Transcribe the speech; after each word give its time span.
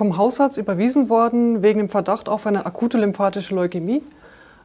vom 0.00 0.16
Hausarzt 0.16 0.56
überwiesen 0.56 1.10
worden 1.10 1.62
wegen 1.62 1.78
dem 1.78 1.90
Verdacht 1.90 2.30
auf 2.30 2.46
eine 2.46 2.64
akute 2.64 2.96
lymphatische 2.96 3.54
Leukämie. 3.54 4.00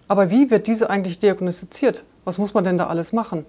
Aber 0.08 0.29
wie 0.29 0.50
wird 0.50 0.65
diese 0.65 0.89
eigentlich 0.89 1.19
diagnostiziert? 1.19 2.05
Was 2.23 2.38
muss 2.38 2.54
man 2.54 2.63
denn 2.63 2.77
da 2.77 2.88
alles 2.88 3.12
machen? 3.12 3.46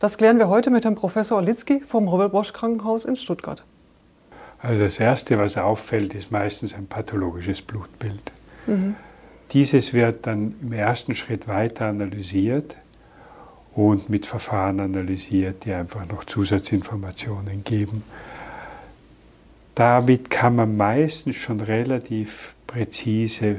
Das 0.00 0.18
klären 0.18 0.36
wir 0.36 0.48
heute 0.48 0.68
mit 0.68 0.84
Herrn 0.84 0.96
Professor 0.96 1.38
Olitzky 1.38 1.80
vom 1.80 2.08
Robert 2.08 2.32
Bosch 2.32 2.52
Krankenhaus 2.52 3.06
in 3.06 3.16
Stuttgart. 3.16 3.64
Also 4.60 4.84
das 4.84 5.00
Erste, 5.00 5.38
was 5.38 5.56
auffällt, 5.56 6.14
ist 6.14 6.30
meistens 6.30 6.74
ein 6.74 6.88
pathologisches 6.88 7.62
Blutbild. 7.62 8.32
Mhm. 8.66 8.94
Dieses 9.52 9.94
wird 9.94 10.26
dann 10.26 10.56
im 10.60 10.74
ersten 10.74 11.14
Schritt 11.14 11.48
weiter 11.48 11.86
analysiert 11.86 12.76
und 13.74 14.10
mit 14.10 14.26
Verfahren 14.26 14.78
analysiert, 14.78 15.64
die 15.64 15.74
einfach 15.74 16.06
noch 16.06 16.24
Zusatzinformationen 16.24 17.64
geben. 17.64 18.04
Damit 19.74 20.30
kann 20.30 20.56
man 20.56 20.76
meistens 20.76 21.36
schon 21.36 21.60
relativ 21.60 22.54
präzise 22.66 23.56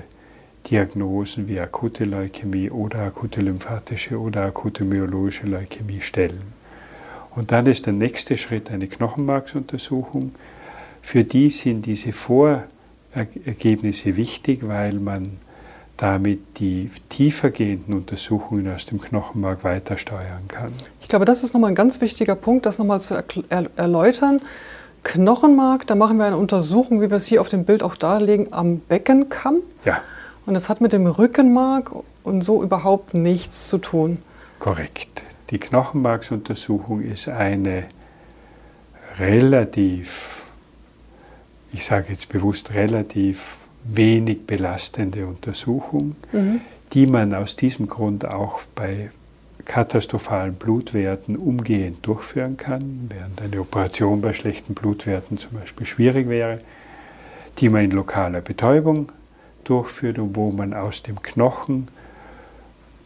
Diagnosen 0.70 1.48
wie 1.48 1.60
akute 1.60 2.06
Leukämie 2.06 2.72
oder 2.72 3.00
akute 3.00 3.42
lymphatische 3.42 4.20
oder 4.20 4.46
akute 4.46 4.84
myologische 4.84 5.46
Leukämie 5.46 6.02
stellen. 6.02 6.54
Und 7.36 7.52
dann 7.52 7.66
ist 7.66 7.86
der 7.86 7.94
nächste 7.94 8.38
Schritt 8.38 8.72
eine 8.72 8.88
Knochenmarksuntersuchung. 8.88 10.34
Für 11.02 11.24
die 11.24 11.50
sind 11.50 11.86
diese 11.86 12.14
Vorergebnisse 12.14 14.16
wichtig, 14.16 14.68
weil 14.68 14.96
man 14.96 15.38
damit 15.98 16.60
die 16.60 16.90
tiefergehenden 17.10 17.94
Untersuchungen 17.94 18.74
aus 18.74 18.86
dem 18.86 19.00
Knochenmark 19.00 19.64
weiter 19.64 19.98
steuern 19.98 20.48
kann. 20.48 20.72
Ich 21.02 21.08
glaube, 21.08 21.26
das 21.26 21.44
ist 21.44 21.54
nochmal 21.54 21.72
ein 21.72 21.76
ganz 21.76 22.02
wichtiger 22.02 22.36
Punkt, 22.36 22.66
das 22.66 22.80
nochmal 22.80 23.02
zu 23.02 23.16
erläutern. 23.50 24.42
Knochenmark, 25.06 25.86
da 25.88 25.96
machen 25.96 26.18
wir 26.18 26.26
eine 26.26 26.36
Untersuchung, 26.36 27.00
wie 27.00 27.10
wir 27.10 27.18
es 27.18 27.26
hier 27.26 27.40
auf 27.40 27.48
dem 27.48 27.64
Bild 27.64 27.84
auch 27.84 27.96
darlegen, 27.96 28.52
am 28.52 28.80
Beckenkamm. 28.80 29.58
Ja. 29.86 30.02
Und 30.46 30.56
das 30.56 30.68
hat 30.68 30.82
mit 30.82 30.94
dem 30.94 31.08
Rückenmark 31.08 31.92
und 32.24 32.42
so 32.42 32.62
überhaupt 32.62 33.14
nichts 33.14 33.68
zu 33.68 33.78
tun. 33.78 34.18
Korrekt. 34.60 35.24
Die 35.52 35.60
Knochenmarksuntersuchung 35.60 37.02
ist 37.02 37.30
eine 37.30 37.86
relativ, 39.20 40.44
ich 41.72 41.86
sage 41.86 42.08
jetzt 42.10 42.30
bewusst 42.30 42.74
relativ 42.74 43.58
wenig 43.84 44.48
belastende 44.48 45.28
Untersuchung, 45.28 46.16
mhm. 46.32 46.62
die 46.94 47.06
man 47.06 47.36
aus 47.36 47.56
diesem 47.56 47.88
Grund 47.88 48.26
auch 48.26 48.62
bei 48.74 49.12
katastrophalen 49.66 50.56
Blutwerten 50.56 51.36
umgehend 51.36 52.06
durchführen 52.06 52.58
kann, 52.58 53.10
während 53.10 53.42
eine 53.42 53.60
Operation 53.60 54.22
bei 54.22 54.34
schlechten 54.34 54.74
Blutwerten 54.74 55.38
zum 55.38 55.58
Beispiel 55.60 55.86
schwierig 55.86 56.30
wäre, 56.30 56.60
die 57.58 57.70
man 57.70 57.86
in 57.86 57.92
lokaler 57.92 58.42
Betäubung 58.42 59.12
durchführt 59.64 60.20
und 60.20 60.36
wo 60.36 60.52
man 60.52 60.74
aus 60.74 61.04
dem 61.04 61.22
Knochen 61.22 61.88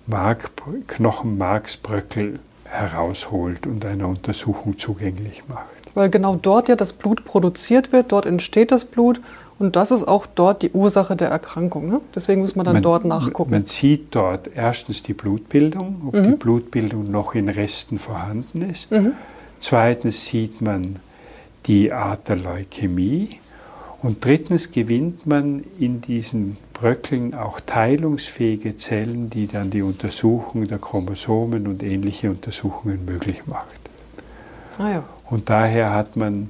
Mark, 0.06 0.52
Knochenmarksbröckel 0.88 2.40
herausholt 2.66 3.68
und 3.68 3.86
einer 3.86 4.08
Untersuchung 4.08 4.78
zugänglich 4.78 5.48
macht. 5.48 5.66
Weil 5.94 6.10
genau 6.10 6.36
dort 6.36 6.70
ja 6.70 6.76
das 6.76 6.94
Blut 6.94 7.26
produziert 7.26 7.92
wird, 7.92 8.12
dort 8.12 8.26
entsteht 8.26 8.72
das 8.72 8.86
Blut 8.86 9.22
und 9.60 9.76
das 9.76 9.92
ist 9.92 10.08
auch 10.08 10.26
dort 10.26 10.62
die 10.62 10.72
Ursache 10.72 11.18
der 11.18 11.30
Erkrankung. 11.30 11.90
Ne? 11.90 12.02
Deswegen 12.16 12.40
muss 12.40 12.56
man 12.56 12.66
dann 12.66 12.76
man, 12.76 12.84
dort 12.84 13.04
nachgucken. 13.04 13.52
Man 13.52 13.66
sieht 13.66 14.16
dort 14.16 14.50
erstens 14.56 15.04
die 15.04 15.14
Blutbildung, 15.14 16.02
ob 16.08 16.14
mhm. 16.16 16.24
die 16.24 16.36
Blutbildung 16.38 17.12
noch 17.12 17.36
in 17.36 17.50
Resten 17.50 17.98
vorhanden 17.98 18.62
ist. 18.62 18.90
Mhm. 18.90 19.12
Zweitens 19.60 20.26
sieht 20.26 20.62
man 20.62 20.96
die 21.66 21.92
Art 21.92 22.30
der 22.30 22.38
Leukämie. 22.38 23.40
Und 24.02 24.24
drittens 24.24 24.72
gewinnt 24.72 25.28
man 25.28 25.66
in 25.78 26.00
diesen 26.00 26.56
Bröckeln 26.72 27.36
auch 27.36 27.60
teilungsfähige 27.60 28.78
Zellen, 28.78 29.30
die 29.30 29.48
dann 29.48 29.72
die 29.72 29.82
Untersuchung 29.82 30.68
der 30.68 30.78
Chromosomen 30.80 31.68
und 31.68 31.84
ähnliche 31.84 32.30
Untersuchungen 32.30 33.04
möglich 33.04 33.46
macht. 33.46 33.76
Ah 34.78 34.90
ja. 34.90 35.04
Und 35.30 35.50
daher 35.50 35.92
hat 35.92 36.16
man 36.16 36.50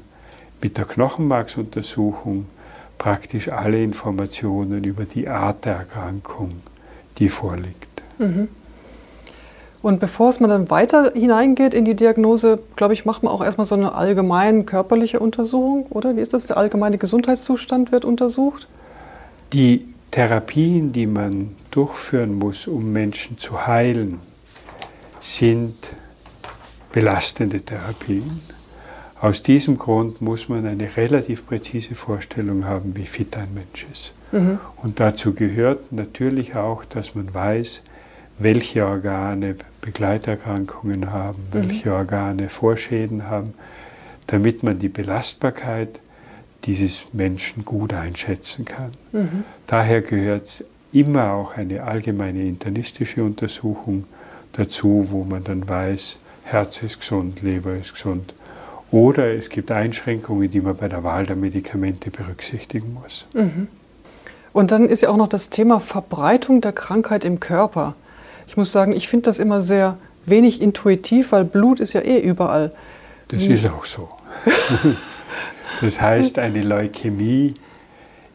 mit 0.61 0.78
der 0.78 0.85
Knochenmarksuntersuchung 0.85 2.45
praktisch 2.99 3.49
alle 3.51 3.79
Informationen 3.79 4.83
über 4.83 5.05
die 5.05 5.27
Art 5.27 5.65
der 5.65 5.77
Erkrankung, 5.77 6.51
die 7.17 7.29
vorliegt. 7.29 8.03
Mhm. 8.19 8.49
Und 9.81 10.01
bevor 10.01 10.29
es 10.29 10.41
man 10.41 10.49
dann 10.49 10.69
weiter 10.69 11.13
hineingeht 11.15 11.73
in 11.73 11.85
die 11.85 11.95
Diagnose, 11.95 12.59
glaube 12.75 12.93
ich, 12.93 13.05
macht 13.05 13.23
man 13.23 13.31
auch 13.31 13.43
erstmal 13.43 13.65
so 13.65 13.75
eine 13.75 13.95
allgemeine 13.95 14.65
körperliche 14.65 15.19
Untersuchung, 15.21 15.85
oder? 15.89 16.17
Wie 16.17 16.21
ist 16.21 16.33
das? 16.33 16.47
Der 16.47 16.57
allgemeine 16.57 16.97
Gesundheitszustand 16.97 17.93
wird 17.93 18.03
untersucht? 18.03 18.67
Die 19.53 19.87
Therapien, 20.11 20.91
die 20.91 21.07
man 21.07 21.55
durchführen 21.71 22.37
muss, 22.37 22.67
um 22.67 22.91
Menschen 22.91 23.37
zu 23.37 23.66
heilen, 23.67 24.19
sind 25.21 25.91
belastende 26.91 27.61
Therapien. 27.61 28.41
Aus 29.22 29.41
diesem 29.41 29.78
Grund 29.78 30.22
muss 30.22 30.47
man 30.47 30.66
eine 30.66 30.96
relativ 30.96 31.46
präzise 31.46 31.94
Vorstellung 31.94 32.66
haben, 32.66 32.96
wie 32.96 33.06
fit 33.06 33.35
ein 33.35 33.53
Mensch 33.53 33.85
ist. 33.91 34.13
Mhm. 34.31 34.59
Und 34.78 35.00
dazu 35.00 35.34
gehört 35.34 35.91
natürlich 35.91 36.56
auch, 36.56 36.85
dass 36.85 37.16
man 37.16 37.34
weiß, 37.34 37.84
welche 38.38 38.88
Organe 38.88 39.56
Begleiterkrankungen 39.81 41.12
haben, 41.12 41.44
mhm. 41.52 41.53
welche 41.53 41.94
Organe 41.94 42.47
Vorschäden 42.47 43.29
haben, 43.29 43.53
damit 44.28 44.63
man 44.63 44.79
die 44.79 44.90
Belastbarkeit 44.90 46.00
dieses 46.63 47.13
Menschen 47.13 47.66
gut 47.66 47.94
einschätzen 47.94 48.63
kann. 48.63 48.91
Mhm. 49.12 49.44
Daher 49.68 50.02
gehört 50.02 50.63
immer 50.94 51.31
auch 51.34 51.58
eine 51.58 51.84
allgemeine 51.84 52.44
internistische 52.44 53.24
Untersuchung 53.24 54.06
dazu, 54.53 55.08
wo 55.09 55.24
man 55.25 55.44
dann 55.44 55.68
weiß, 55.68 56.19
Herz 56.44 56.81
ist 56.81 57.02
gesund, 57.02 57.41
Leber 57.41 57.75
ist 57.75 57.94
gesund. 57.94 58.34
Oder 58.91 59.33
es 59.35 59.50
gibt 59.50 59.72
Einschränkungen, 59.72 60.50
die 60.50 60.61
man 60.61 60.75
bei 60.75 60.88
der 60.88 61.03
Wahl 61.03 61.25
der 61.25 61.35
Medikamente 61.35 62.09
berücksichtigen 62.09 62.94
muss. 62.94 63.27
Mhm. 63.33 63.67
Und 64.51 64.72
dann 64.72 64.89
ist 64.89 65.01
ja 65.01 65.09
auch 65.09 65.17
noch 65.17 65.29
das 65.29 65.50
Thema 65.50 65.79
Verbreitung 65.79 66.61
der 66.61 66.73
Krankheit 66.73 67.23
im 67.23 67.39
Körper. 67.39 67.95
Ich 68.47 68.57
muss 68.57 68.72
sagen, 68.72 68.94
ich 68.94 69.07
finde 69.07 69.25
das 69.25 69.39
immer 69.39 69.61
sehr 69.61 69.97
wenig 70.25 70.61
intuitiv, 70.61 71.31
weil 71.31 71.45
Blut 71.45 71.79
ist 71.79 71.94
ja 71.94 72.01
eh 72.01 72.19
überall. 72.19 72.72
Das 73.28 73.45
ist 73.45 73.67
auch 73.67 73.85
so. 73.85 74.09
das 75.81 76.01
heißt, 76.01 76.39
eine 76.39 76.63
Leukämie 76.63 77.53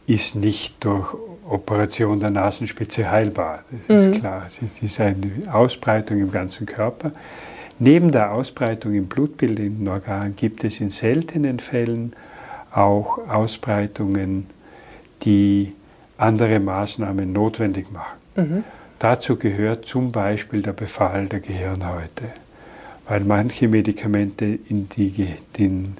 ist 0.07 0.37
nicht 0.37 0.85
durch 0.85 1.15
Operation 1.49 2.21
der 2.21 2.31
Nasenspitze 2.31 3.11
heilbar. 3.11 3.65
Das 3.89 4.03
ist 4.03 4.15
mhm. 4.15 4.21
klar. 4.21 4.45
Es 4.47 4.61
ist 4.83 5.01
eine 5.01 5.17
Ausbreitung 5.53 6.21
im 6.21 6.31
ganzen 6.31 6.65
Körper. 6.65 7.11
Neben 7.79 8.13
der 8.13 8.33
Ausbreitung 8.33 8.95
im 8.95 9.07
blutbildenden 9.07 9.89
Organ 9.89 10.37
gibt 10.37 10.65
es 10.65 10.81
in 10.81 10.91
seltenen 10.91 11.59
Fällen 11.59 12.13
auch 12.73 13.19
Ausbreitungen, 13.29 14.47
die 15.23 15.73
andere 16.17 16.61
Maßnahmen 16.61 17.33
notwendig 17.33 17.91
machen. 17.91 18.19
Mhm. 18.37 18.65
Dazu 18.99 19.37
gehört 19.37 19.87
zum 19.87 20.13
Beispiel 20.13 20.63
der 20.63 20.73
Befall 20.73 21.27
der 21.27 21.41
Gehirnhäute, 21.41 22.29
weil 23.09 23.21
manche 23.21 23.69
Medikamente 23.69 24.59
in 24.69 24.89
die, 24.89 25.27
den 25.59 25.97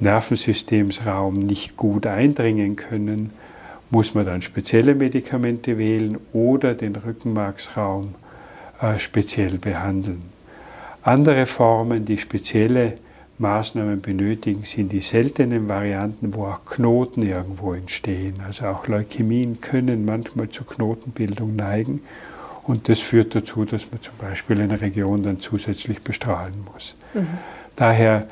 Nervensystemsraum 0.00 1.38
nicht 1.38 1.76
gut 1.76 2.06
eindringen 2.06 2.76
können, 2.76 3.30
muss 3.90 4.14
man 4.14 4.26
dann 4.26 4.42
spezielle 4.42 4.94
Medikamente 4.94 5.78
wählen 5.78 6.18
oder 6.32 6.74
den 6.74 6.94
Rückenmarksraum 6.94 8.14
äh, 8.82 8.98
speziell 8.98 9.58
behandeln. 9.58 10.37
Andere 11.08 11.46
Formen, 11.46 12.04
die 12.04 12.18
spezielle 12.18 12.98
Maßnahmen 13.38 14.02
benötigen, 14.02 14.64
sind 14.64 14.92
die 14.92 15.00
seltenen 15.00 15.66
Varianten, 15.66 16.34
wo 16.34 16.44
auch 16.44 16.66
Knoten 16.66 17.22
irgendwo 17.22 17.72
entstehen. 17.72 18.42
Also 18.46 18.66
auch 18.66 18.86
Leukämien 18.88 19.62
können 19.62 20.04
manchmal 20.04 20.50
zur 20.50 20.66
Knotenbildung 20.66 21.56
neigen 21.56 22.02
und 22.64 22.90
das 22.90 22.98
führt 22.98 23.34
dazu, 23.34 23.64
dass 23.64 23.90
man 23.90 24.02
zum 24.02 24.18
Beispiel 24.18 24.60
eine 24.60 24.82
Region 24.82 25.22
dann 25.22 25.40
zusätzlich 25.40 26.02
bestrahlen 26.02 26.66
muss. 26.70 26.94
Mhm. 27.14 27.26
Daher 27.74 28.26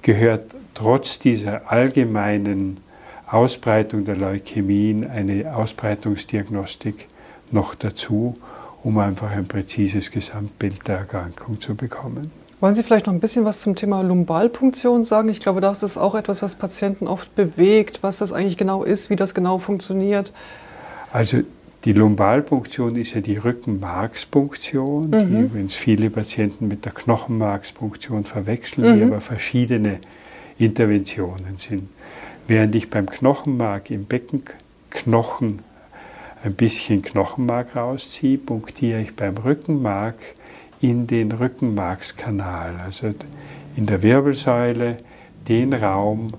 gehört 0.00 0.54
trotz 0.72 1.18
dieser 1.18 1.70
allgemeinen 1.70 2.78
Ausbreitung 3.26 4.06
der 4.06 4.16
Leukämien 4.16 5.06
eine 5.06 5.54
Ausbreitungsdiagnostik 5.54 7.08
noch 7.50 7.74
dazu, 7.74 8.38
um 8.82 8.98
einfach 8.98 9.30
ein 9.30 9.46
präzises 9.46 10.10
Gesamtbild 10.10 10.86
der 10.88 10.98
Erkrankung 10.98 11.60
zu 11.60 11.74
bekommen. 11.74 12.30
Wollen 12.60 12.74
Sie 12.74 12.84
vielleicht 12.84 13.06
noch 13.06 13.12
ein 13.12 13.20
bisschen 13.20 13.44
was 13.44 13.60
zum 13.60 13.74
Thema 13.74 14.02
Lumbalpunktion 14.02 15.02
sagen? 15.02 15.28
Ich 15.28 15.40
glaube, 15.40 15.60
das 15.60 15.82
ist 15.82 15.98
auch 15.98 16.14
etwas, 16.14 16.42
was 16.42 16.54
Patienten 16.54 17.08
oft 17.08 17.34
bewegt, 17.34 18.02
was 18.02 18.18
das 18.18 18.32
eigentlich 18.32 18.56
genau 18.56 18.84
ist, 18.84 19.10
wie 19.10 19.16
das 19.16 19.34
genau 19.34 19.58
funktioniert. 19.58 20.32
Also 21.12 21.42
die 21.84 21.92
Lumbalpunktion 21.92 22.94
ist 22.94 23.14
ja 23.14 23.20
die 23.20 23.36
Rückenmarkspunktion, 23.36 25.10
mhm. 25.10 25.28
die 25.28 25.40
übrigens 25.42 25.74
viele 25.74 26.10
Patienten 26.10 26.68
mit 26.68 26.84
der 26.84 26.92
Knochenmarkspunktion 26.92 28.22
verwechseln, 28.22 28.88
mhm. 28.88 28.98
die 28.98 29.04
aber 29.06 29.20
verschiedene 29.20 29.98
Interventionen 30.58 31.56
sind. 31.56 31.88
Während 32.46 32.76
ich 32.76 32.90
beim 32.90 33.06
Knochenmark 33.06 33.90
im 33.90 34.04
Beckenknochen 34.04 35.60
ein 36.44 36.54
bisschen 36.54 37.02
Knochenmark 37.02 37.76
rausziehe, 37.76 38.38
punktiere 38.38 39.00
ich 39.00 39.14
beim 39.14 39.36
Rückenmark 39.36 40.16
in 40.80 41.06
den 41.06 41.32
Rückenmarkskanal, 41.32 42.76
also 42.84 43.14
in 43.76 43.86
der 43.86 44.02
Wirbelsäule, 44.02 44.98
den 45.48 45.72
Raum, 45.72 46.32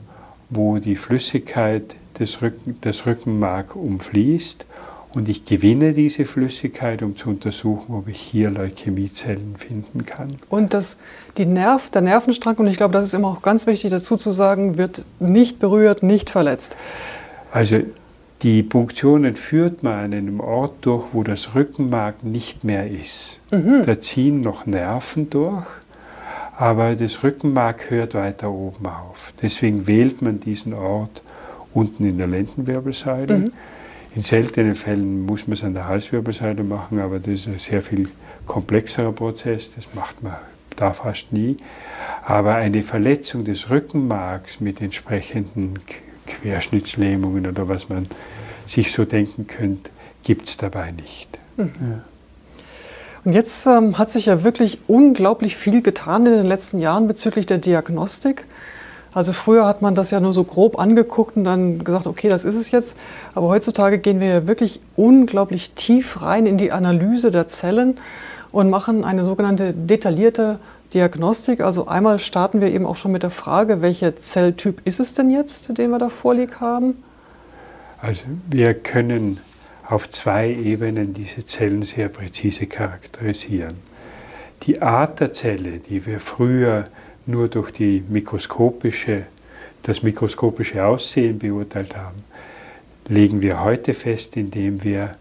wo 0.49 0.77
die 0.77 0.95
Flüssigkeit 0.95 1.95
des, 2.19 2.41
Rücken, 2.41 2.79
des 2.81 3.05
Rückenmark 3.05 3.75
umfließt 3.75 4.65
und 5.13 5.29
ich 5.29 5.45
gewinne 5.45 5.93
diese 5.93 6.25
Flüssigkeit, 6.25 7.01
um 7.03 7.15
zu 7.15 7.29
untersuchen, 7.29 7.93
ob 7.93 8.07
ich 8.07 8.19
hier 8.19 8.49
Leukämiezellen 8.49 9.55
finden 9.57 10.05
kann. 10.05 10.37
Und 10.49 10.73
das, 10.73 10.97
die 11.37 11.45
Nerv, 11.45 11.89
der 11.89 12.01
Nervenstrang, 12.01 12.55
und 12.57 12.67
ich 12.67 12.77
glaube, 12.77 12.93
das 12.93 13.05
ist 13.05 13.13
immer 13.13 13.29
auch 13.29 13.41
ganz 13.41 13.67
wichtig 13.67 13.91
dazu 13.91 14.17
zu 14.17 14.31
sagen, 14.31 14.77
wird 14.77 15.03
nicht 15.19 15.59
berührt, 15.59 16.03
nicht 16.03 16.29
verletzt. 16.29 16.75
Also 17.51 17.81
die 18.43 18.61
Punktionen 18.61 19.37
führt 19.37 19.83
man 19.83 19.93
an 20.05 20.13
einem 20.13 20.39
Ort 20.41 20.73
durch, 20.81 21.07
wo 21.13 21.23
das 21.23 21.55
Rückenmark 21.55 22.23
nicht 22.23 22.65
mehr 22.65 22.89
ist. 22.89 23.39
Mhm. 23.51 23.83
Da 23.85 23.99
ziehen 23.99 24.41
noch 24.41 24.65
Nerven 24.65 25.29
durch, 25.29 25.65
aber 26.57 26.95
das 26.95 27.23
Rückenmark 27.23 27.89
hört 27.89 28.15
weiter 28.15 28.51
oben 28.51 28.85
auf. 28.85 29.33
Deswegen 29.41 29.87
wählt 29.87 30.21
man 30.21 30.41
diesen 30.41 30.73
Ort 30.73 31.21
unten 31.73 32.05
in 32.05 32.17
der 32.17 32.27
Lendenwirbelsäule. 32.27 33.39
Mhm. 33.39 33.51
In 34.15 34.21
seltenen 34.21 34.75
Fällen 34.75 35.25
muss 35.25 35.47
man 35.47 35.53
es 35.53 35.63
an 35.63 35.73
der 35.73 35.87
Halswirbelsäule 35.87 36.63
machen, 36.63 36.99
aber 36.99 37.19
das 37.19 37.33
ist 37.33 37.47
ein 37.47 37.57
sehr 37.57 37.81
viel 37.81 38.09
komplexerer 38.45 39.13
Prozess, 39.13 39.73
das 39.73 39.87
macht 39.95 40.21
man 40.21 40.35
da 40.75 40.91
fast 40.91 41.31
nie. 41.31 41.57
Aber 42.25 42.55
eine 42.55 42.83
Verletzung 42.83 43.45
des 43.45 43.69
Rückenmarks 43.69 44.59
mit 44.59 44.83
entsprechenden 44.83 45.79
Querschnittslähmungen 46.25 47.47
oder 47.47 47.67
was 47.67 47.89
man 47.89 48.07
sich 48.65 48.91
so 48.91 49.05
denken 49.05 49.47
könnte, 49.47 49.91
gibt 50.23 50.47
es 50.47 50.57
dabei 50.57 50.91
nicht. 50.91 51.27
Mhm. 51.57 51.71
Ja. 51.79 51.99
Und 53.25 53.33
jetzt 53.33 53.65
ähm, 53.67 53.97
hat 53.97 54.11
sich 54.11 54.25
ja 54.25 54.43
wirklich 54.43 54.79
unglaublich 54.87 55.55
viel 55.55 55.81
getan 55.81 56.25
in 56.25 56.33
den 56.33 56.45
letzten 56.45 56.79
Jahren 56.79 57.07
bezüglich 57.07 57.45
der 57.45 57.57
Diagnostik. 57.57 58.45
Also 59.13 59.31
früher 59.31 59.65
hat 59.65 59.81
man 59.81 59.95
das 59.95 60.11
ja 60.11 60.19
nur 60.19 60.33
so 60.33 60.43
grob 60.43 60.79
angeguckt 60.79 61.37
und 61.37 61.43
dann 61.43 61.83
gesagt, 61.83 62.07
okay, 62.07 62.29
das 62.29 62.45
ist 62.45 62.55
es 62.55 62.71
jetzt. 62.71 62.97
Aber 63.35 63.47
heutzutage 63.47 63.99
gehen 63.99 64.19
wir 64.19 64.27
ja 64.27 64.47
wirklich 64.47 64.81
unglaublich 64.95 65.71
tief 65.71 66.21
rein 66.21 66.47
in 66.47 66.57
die 66.57 66.71
Analyse 66.71 67.29
der 67.29 67.47
Zellen 67.47 67.97
und 68.51 68.69
machen 68.69 69.03
eine 69.03 69.23
sogenannte 69.23 69.73
detaillierte 69.73 70.59
Diagnostik. 70.93 71.61
Also 71.61 71.87
einmal 71.87 72.19
starten 72.19 72.61
wir 72.61 72.71
eben 72.71 72.85
auch 72.85 72.97
schon 72.97 73.11
mit 73.11 73.23
der 73.23 73.29
Frage, 73.29 73.81
welcher 73.81 74.15
Zelltyp 74.15 74.81
ist 74.85 74.99
es 74.99 75.13
denn 75.13 75.29
jetzt, 75.29 75.77
den 75.77 75.91
wir 75.91 75.99
da 75.99 76.09
vorlieg 76.09 76.59
haben? 76.59 77.03
Also 78.01 78.25
wir 78.49 78.73
können 78.73 79.39
auf 79.87 80.09
zwei 80.09 80.49
Ebenen 80.49 81.13
diese 81.13 81.45
Zellen 81.45 81.83
sehr 81.83 82.09
präzise 82.09 82.67
charakterisieren. 82.67 83.75
Die 84.63 84.81
Art 84.81 85.19
der 85.19 85.31
Zelle, 85.31 85.79
die 85.79 86.05
wir 86.05 86.19
früher 86.19 86.85
nur 87.25 87.47
durch 87.47 87.71
die 87.71 88.03
mikroskopische, 88.07 89.23
das 89.83 90.03
mikroskopische 90.03 90.85
Aussehen 90.85 91.39
beurteilt 91.39 91.95
haben, 91.95 92.23
legen 93.07 93.41
wir 93.41 93.63
heute 93.63 93.93
fest, 93.93 94.37
indem 94.37 94.83
wir 94.83 95.15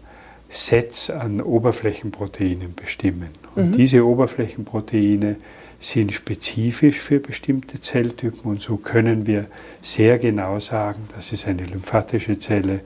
Sets 0.49 1.09
an 1.09 1.41
Oberflächenproteinen 1.41 2.75
bestimmen. 2.75 3.29
Und 3.55 3.69
mhm. 3.69 3.71
diese 3.73 4.05
Oberflächenproteine 4.05 5.37
sind 5.83 6.13
spezifisch 6.13 6.99
für 6.99 7.19
bestimmte 7.19 7.79
Zelltypen 7.79 8.49
und 8.49 8.61
so 8.61 8.77
können 8.77 9.27
wir 9.27 9.43
sehr 9.81 10.17
genau 10.17 10.59
sagen, 10.59 11.07
das 11.13 11.33
ist 11.33 11.47
eine 11.47 11.65
lymphatische 11.65 12.37
Zelle, 12.37 12.79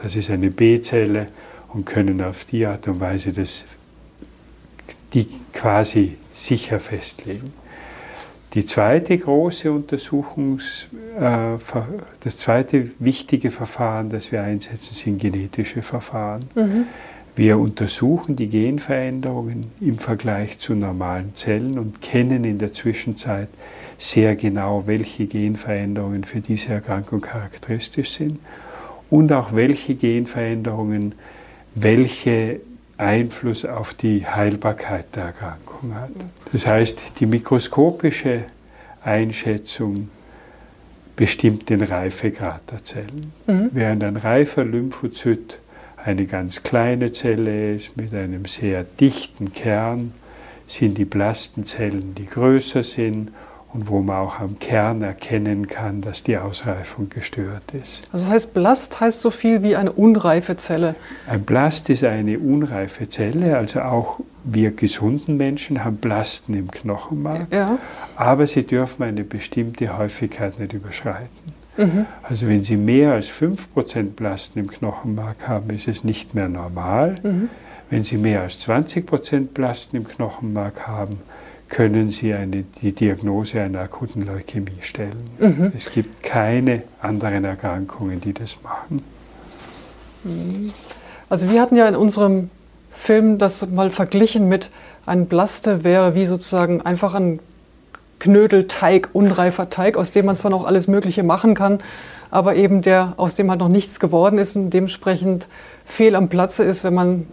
das 0.00 0.14
ist 0.14 0.30
eine 0.30 0.50
B-Zelle 0.50 1.28
und 1.68 1.84
können 1.84 2.22
auf 2.22 2.44
die 2.44 2.64
Art 2.64 2.86
und 2.86 3.00
Weise 3.00 3.32
das, 3.32 3.64
die 5.12 5.26
quasi 5.52 6.16
sicher 6.30 6.78
festlegen. 6.78 7.52
Die 8.54 8.64
zweite 8.64 9.18
große 9.18 9.72
Untersuchungs, 9.72 10.86
äh, 11.18 11.58
das 12.20 12.38
zweite 12.38 12.88
wichtige 13.00 13.50
Verfahren, 13.50 14.10
das 14.10 14.30
wir 14.30 14.42
einsetzen, 14.42 14.94
sind 14.94 15.18
genetische 15.20 15.82
Verfahren. 15.82 16.44
Mhm. 16.54 16.86
Wir 17.36 17.58
untersuchen 17.58 18.36
die 18.36 18.48
Genveränderungen 18.48 19.72
im 19.80 19.98
Vergleich 19.98 20.60
zu 20.60 20.74
normalen 20.74 21.34
Zellen 21.34 21.78
und 21.78 22.00
kennen 22.00 22.44
in 22.44 22.58
der 22.58 22.72
Zwischenzeit 22.72 23.48
sehr 23.98 24.36
genau, 24.36 24.84
welche 24.86 25.26
Genveränderungen 25.26 26.24
für 26.24 26.40
diese 26.40 26.74
Erkrankung 26.74 27.20
charakteristisch 27.20 28.10
sind 28.10 28.38
und 29.10 29.32
auch 29.32 29.54
welche 29.54 29.96
Genveränderungen 29.96 31.14
welche 31.74 32.60
Einfluss 32.96 33.64
auf 33.64 33.94
die 33.94 34.24
Heilbarkeit 34.26 35.16
der 35.16 35.24
Erkrankung 35.24 35.94
hat. 35.96 36.10
Das 36.52 36.66
heißt, 36.66 37.18
die 37.18 37.26
mikroskopische 37.26 38.44
Einschätzung 39.02 40.08
bestimmt 41.16 41.68
den 41.68 41.82
Reifegrad 41.82 42.62
der 42.70 42.82
Zellen. 42.82 43.32
Mhm. 43.46 43.70
Während 43.72 44.04
ein 44.04 44.16
reifer 44.16 44.64
Lymphozyt 44.64 45.58
eine 46.04 46.26
ganz 46.26 46.62
kleine 46.62 47.12
Zelle 47.12 47.74
ist 47.74 47.96
mit 47.96 48.14
einem 48.14 48.44
sehr 48.44 48.84
dichten 48.84 49.52
Kern, 49.52 50.12
sind 50.66 50.98
die 50.98 51.06
Blastenzellen, 51.06 52.14
die 52.14 52.26
größer 52.26 52.82
sind 52.82 53.30
und 53.72 53.88
wo 53.88 54.00
man 54.00 54.18
auch 54.18 54.38
am 54.38 54.58
Kern 54.58 55.02
erkennen 55.02 55.66
kann, 55.66 56.00
dass 56.00 56.22
die 56.22 56.36
Ausreifung 56.36 57.08
gestört 57.08 57.72
ist. 57.72 58.04
Also 58.12 58.26
das 58.26 58.34
heißt, 58.34 58.54
Blast 58.54 59.00
heißt 59.00 59.20
so 59.20 59.30
viel 59.30 59.62
wie 59.62 59.76
eine 59.76 59.92
unreife 59.92 60.56
Zelle. 60.56 60.94
Ein 61.26 61.42
Blast 61.42 61.88
ist 61.90 62.04
eine 62.04 62.38
unreife 62.38 63.08
Zelle, 63.08 63.56
also 63.56 63.80
auch 63.80 64.20
wir 64.44 64.72
gesunden 64.72 65.38
Menschen 65.38 65.84
haben 65.84 65.96
Blasten 65.96 66.54
im 66.54 66.70
Knochenmark, 66.70 67.46
ja. 67.50 67.78
aber 68.14 68.46
sie 68.46 68.64
dürfen 68.64 69.02
eine 69.02 69.24
bestimmte 69.24 69.96
Häufigkeit 69.96 70.58
nicht 70.58 70.74
überschreiten. 70.74 71.63
Mhm. 71.76 72.06
Also 72.22 72.48
wenn 72.48 72.62
Sie 72.62 72.76
mehr 72.76 73.12
als 73.12 73.28
5% 73.28 74.10
Blasten 74.10 74.58
im 74.58 74.68
Knochenmark 74.68 75.48
haben, 75.48 75.70
ist 75.70 75.88
es 75.88 76.04
nicht 76.04 76.34
mehr 76.34 76.48
normal. 76.48 77.16
Mhm. 77.22 77.48
Wenn 77.90 78.04
Sie 78.04 78.16
mehr 78.16 78.42
als 78.42 78.66
20% 78.66 79.48
Blasten 79.48 79.96
im 79.96 80.08
Knochenmark 80.08 80.86
haben, 80.86 81.18
können 81.68 82.10
Sie 82.10 82.34
eine, 82.34 82.64
die 82.82 82.92
Diagnose 82.92 83.60
einer 83.60 83.80
akuten 83.80 84.24
Leukämie 84.24 84.80
stellen. 84.80 85.30
Mhm. 85.38 85.72
Es 85.76 85.90
gibt 85.90 86.22
keine 86.22 86.82
anderen 87.00 87.44
Erkrankungen, 87.44 88.20
die 88.20 88.32
das 88.32 88.62
machen. 88.62 89.02
Also 91.28 91.50
wir 91.50 91.60
hatten 91.60 91.76
ja 91.76 91.88
in 91.88 91.96
unserem 91.96 92.50
Film 92.92 93.38
das 93.38 93.68
mal 93.68 93.90
verglichen 93.90 94.48
mit 94.48 94.70
ein 95.06 95.26
Blaste 95.26 95.84
wäre 95.84 96.14
wie 96.14 96.24
sozusagen 96.24 96.80
einfach 96.80 97.14
ein 97.14 97.40
Knödelteig, 98.18 99.10
unreifer 99.12 99.68
Teig, 99.68 99.96
aus 99.96 100.10
dem 100.10 100.26
man 100.26 100.36
zwar 100.36 100.50
noch 100.50 100.64
alles 100.64 100.88
Mögliche 100.88 101.22
machen 101.22 101.54
kann, 101.54 101.80
aber 102.30 102.56
eben 102.56 102.82
der, 102.82 103.14
aus 103.16 103.34
dem 103.34 103.50
halt 103.50 103.60
noch 103.60 103.68
nichts 103.68 104.00
geworden 104.00 104.38
ist 104.38 104.56
und 104.56 104.70
dementsprechend 104.70 105.48
fehl 105.84 106.16
am 106.16 106.28
Platze 106.28 106.64
ist, 106.64 106.84
wenn 106.84 106.94
man 106.94 107.26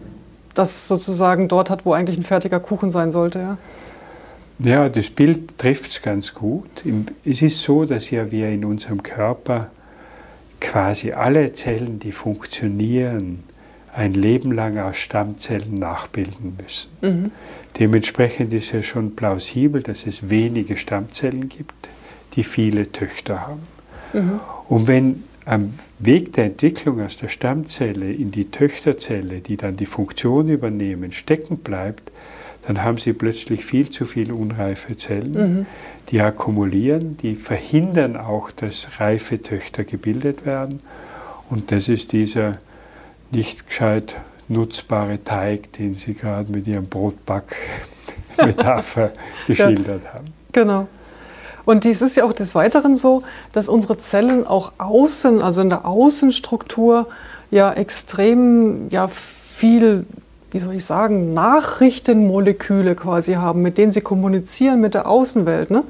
das 0.53 0.87
sozusagen 0.87 1.47
dort 1.47 1.69
hat, 1.69 1.85
wo 1.85 1.93
eigentlich 1.93 2.17
ein 2.17 2.23
fertiger 2.23 2.59
Kuchen 2.59 2.91
sein 2.91 3.11
sollte. 3.11 3.39
Ja? 3.39 3.57
Ja, 4.59 4.89
das 4.89 5.09
Bild 5.09 5.57
trifft 5.57 5.91
es 5.91 6.01
ganz 6.01 6.33
gut. 6.33 6.83
Es 7.25 7.41
ist 7.41 7.63
so, 7.63 7.85
dass 7.85 8.11
ja 8.11 8.29
wir 8.31 8.49
in 8.49 8.63
unserem 8.65 9.01
Körper 9.01 9.71
quasi 10.59 11.13
alle 11.13 11.51
Zellen, 11.53 11.99
die 11.99 12.11
funktionieren, 12.11 13.43
ein 13.93 14.13
Leben 14.13 14.51
lang 14.51 14.77
aus 14.77 14.97
Stammzellen 14.97 15.79
nachbilden 15.79 16.57
müssen. 16.61 16.91
Mhm. 17.01 17.31
Dementsprechend 17.81 18.53
ist 18.53 18.73
ja 18.73 18.83
schon 18.83 19.15
plausibel, 19.15 19.81
dass 19.81 20.05
es 20.05 20.29
wenige 20.29 20.77
Stammzellen 20.77 21.49
gibt, 21.49 21.89
die 22.35 22.43
viele 22.43 22.91
Töchter 22.91 23.47
haben. 23.47 23.63
Mhm. 24.13 24.39
Und 24.69 24.87
wenn 24.87 25.23
am 25.45 25.73
Weg 25.97 26.33
der 26.33 26.45
Entwicklung 26.45 27.01
aus 27.01 27.17
der 27.17 27.27
Stammzelle 27.27 28.13
in 28.13 28.29
die 28.29 28.51
Töchterzelle, 28.51 29.39
die 29.39 29.57
dann 29.57 29.77
die 29.77 29.87
Funktion 29.87 30.47
übernehmen, 30.47 31.11
stecken 31.11 31.57
bleibt, 31.57 32.11
dann 32.67 32.83
haben 32.83 32.99
sie 32.99 33.13
plötzlich 33.13 33.65
viel 33.65 33.89
zu 33.89 34.05
viele 34.05 34.35
unreife 34.35 34.95
Zellen, 34.95 35.33
mhm. 35.33 35.65
die 36.09 36.21
akkumulieren, 36.21 37.17
die 37.17 37.33
verhindern 37.33 38.15
auch, 38.15 38.51
dass 38.51 38.99
reife 38.99 39.41
Töchter 39.41 39.85
gebildet 39.85 40.45
werden. 40.45 40.81
Und 41.49 41.71
das 41.71 41.89
ist 41.89 42.11
dieser 42.11 42.59
nicht 43.31 43.65
gescheit 43.65 44.17
nutzbare 44.51 45.23
Teig, 45.23 45.73
den 45.73 45.95
Sie 45.95 46.13
gerade 46.13 46.51
mit 46.51 46.67
Ihrem 46.67 46.85
Brotback-Metapher 46.87 49.13
geschildert 49.47 50.03
ja, 50.03 50.13
haben. 50.13 50.25
Genau. 50.51 50.87
Und 51.63 51.83
dies 51.83 52.01
ist 52.01 52.15
ja 52.15 52.23
auch 52.25 52.33
des 52.33 52.55
Weiteren 52.55 52.95
so, 52.95 53.21
dass 53.51 53.69
unsere 53.69 53.95
Zellen 53.97 54.47
auch 54.47 54.71
außen, 54.77 55.41
also 55.41 55.61
in 55.61 55.69
der 55.69 55.85
Außenstruktur, 55.85 57.07
ja 57.51 57.71
extrem 57.73 58.89
ja, 58.89 59.07
viel 59.07 60.05
wie 60.51 60.59
soll 60.59 60.75
ich 60.75 60.85
sagen, 60.85 61.33
Nachrichtenmoleküle 61.33 62.95
quasi 62.95 63.33
haben, 63.33 63.61
mit 63.61 63.77
denen 63.77 63.91
sie 63.91 64.01
kommunizieren 64.01 64.81
mit 64.81 64.93
der 64.93 65.07
Außenwelt. 65.07 65.71
Ne? 65.71 65.83